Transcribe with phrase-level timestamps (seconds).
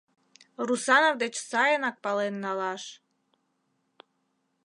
[0.67, 2.83] Русанов деч сайынак пален налаш.